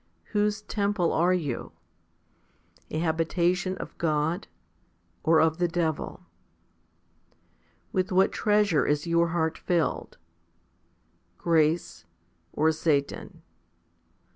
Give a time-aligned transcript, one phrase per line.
[0.31, 1.73] Whose temple are you?
[2.89, 4.47] a habitation of God,
[5.21, 6.25] or of the devil?
[7.91, 10.17] With what treasure is your heart filled?
[11.37, 12.05] grace,
[12.51, 13.43] or Satan?